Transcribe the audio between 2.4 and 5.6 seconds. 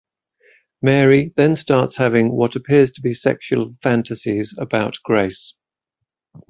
appears to be sexual fantasies about Grace.